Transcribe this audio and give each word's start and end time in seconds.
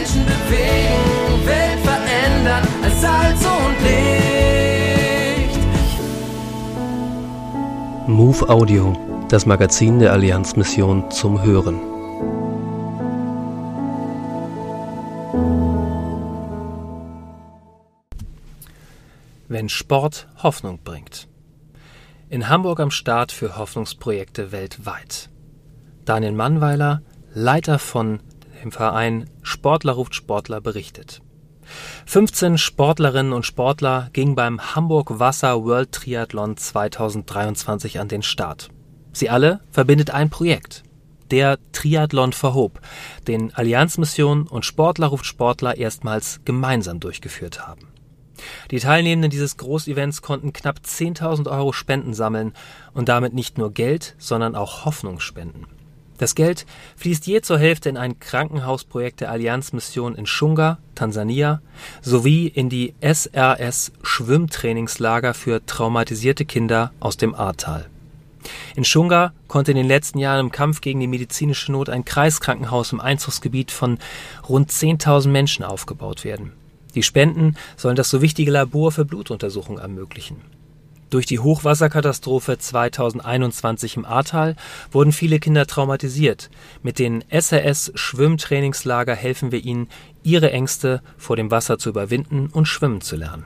Menschen 0.00 0.24
bewegen, 0.24 1.46
Welt 1.46 1.80
verändern 1.80 2.66
als 2.82 3.00
Salz 3.02 3.44
und 3.44 3.76
Licht. 3.84 5.58
Move 8.06 8.48
Audio, 8.48 8.96
das 9.28 9.44
Magazin 9.44 9.98
der 9.98 10.12
Allianzmission 10.12 11.10
zum 11.10 11.42
Hören. 11.42 11.78
Wenn 19.48 19.68
Sport 19.68 20.28
Hoffnung 20.42 20.78
bringt. 20.82 21.28
In 22.30 22.48
Hamburg 22.48 22.80
am 22.80 22.90
Start 22.90 23.32
für 23.32 23.58
Hoffnungsprojekte 23.58 24.50
weltweit. 24.50 25.28
Daniel 26.06 26.32
Mannweiler, 26.32 27.02
Leiter 27.34 27.78
von 27.78 28.20
dem 28.62 28.72
Verein 28.72 29.28
Sportler 29.42 29.92
ruft 29.92 30.14
Sportler 30.14 30.60
berichtet. 30.60 31.22
15 32.06 32.58
Sportlerinnen 32.58 33.32
und 33.32 33.46
Sportler 33.46 34.10
gingen 34.12 34.34
beim 34.34 34.74
Hamburg 34.74 35.18
Wasser 35.18 35.64
World 35.64 35.92
Triathlon 35.92 36.56
2023 36.56 38.00
an 38.00 38.08
den 38.08 38.22
Start. 38.22 38.70
Sie 39.12 39.30
alle 39.30 39.60
verbindet 39.70 40.10
ein 40.10 40.30
Projekt. 40.30 40.82
Der 41.30 41.58
Triathlon 41.72 42.32
verhob, 42.32 42.80
den 43.28 43.54
Allianzmission 43.54 44.48
und 44.48 44.64
Sportler 44.64 45.08
ruft 45.08 45.26
Sportler 45.26 45.76
erstmals 45.76 46.40
gemeinsam 46.44 46.98
durchgeführt 46.98 47.66
haben. 47.66 47.86
Die 48.70 48.80
Teilnehmenden 48.80 49.30
dieses 49.30 49.56
Großevents 49.56 50.22
konnten 50.22 50.52
knapp 50.52 50.80
10.000 50.84 51.48
Euro 51.48 51.72
Spenden 51.72 52.14
sammeln 52.14 52.52
und 52.94 53.08
damit 53.08 53.34
nicht 53.34 53.58
nur 53.58 53.72
Geld, 53.72 54.16
sondern 54.18 54.56
auch 54.56 54.84
Hoffnung 54.84 55.20
spenden. 55.20 55.66
Das 56.20 56.34
Geld 56.34 56.66
fließt 56.96 57.26
je 57.26 57.40
zur 57.40 57.58
Hälfte 57.58 57.88
in 57.88 57.96
ein 57.96 58.20
Krankenhausprojekt 58.20 59.22
der 59.22 59.30
Allianzmission 59.30 60.14
in 60.14 60.26
Shunga, 60.26 60.76
Tansania, 60.94 61.62
sowie 62.02 62.46
in 62.46 62.68
die 62.68 62.92
SRS 63.00 63.92
Schwimmtrainingslager 64.02 65.32
für 65.32 65.64
traumatisierte 65.64 66.44
Kinder 66.44 66.92
aus 67.00 67.16
dem 67.16 67.34
Ahrtal. 67.34 67.86
In 68.76 68.84
Shunga 68.84 69.32
konnte 69.48 69.70
in 69.70 69.78
den 69.78 69.88
letzten 69.88 70.18
Jahren 70.18 70.40
im 70.40 70.52
Kampf 70.52 70.82
gegen 70.82 71.00
die 71.00 71.06
medizinische 71.06 71.72
Not 71.72 71.88
ein 71.88 72.04
Kreiskrankenhaus 72.04 72.92
im 72.92 73.00
Einzugsgebiet 73.00 73.70
von 73.70 73.96
rund 74.46 74.70
10.000 74.70 75.28
Menschen 75.28 75.64
aufgebaut 75.64 76.24
werden. 76.24 76.52
Die 76.94 77.02
Spenden 77.02 77.56
sollen 77.78 77.96
das 77.96 78.10
so 78.10 78.20
wichtige 78.20 78.50
Labor 78.50 78.92
für 78.92 79.06
Blutuntersuchungen 79.06 79.80
ermöglichen. 79.80 80.36
Durch 81.10 81.26
die 81.26 81.40
Hochwasserkatastrophe 81.40 82.56
2021 82.56 83.96
im 83.96 84.04
Ahrtal 84.04 84.54
wurden 84.92 85.10
viele 85.10 85.40
Kinder 85.40 85.66
traumatisiert. 85.66 86.50
Mit 86.84 87.00
den 87.00 87.24
SRS 87.28 87.90
Schwimmtrainingslager 87.96 89.16
helfen 89.16 89.50
wir 89.50 89.64
ihnen, 89.64 89.88
ihre 90.22 90.52
Ängste 90.52 91.02
vor 91.18 91.34
dem 91.34 91.50
Wasser 91.50 91.78
zu 91.78 91.88
überwinden 91.88 92.48
und 92.52 92.66
schwimmen 92.66 93.00
zu 93.00 93.16
lernen. 93.16 93.44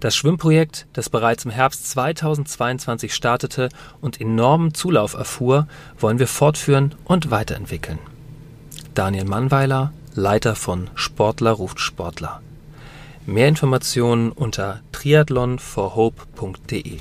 Das 0.00 0.16
Schwimmprojekt, 0.16 0.86
das 0.92 1.10
bereits 1.10 1.44
im 1.44 1.52
Herbst 1.52 1.88
2022 1.90 3.14
startete 3.14 3.68
und 4.00 4.20
enormen 4.20 4.74
Zulauf 4.74 5.14
erfuhr, 5.14 5.68
wollen 5.98 6.18
wir 6.18 6.26
fortführen 6.26 6.96
und 7.04 7.30
weiterentwickeln. 7.30 7.98
Daniel 8.94 9.26
Mannweiler, 9.26 9.92
Leiter 10.14 10.56
von 10.56 10.90
Sportler 10.96 11.52
ruft 11.52 11.78
Sportler. 11.78 12.40
Mehr 13.30 13.46
Informationen 13.46 14.32
unter 14.32 14.80
triathlonforhope.de. 14.90 16.98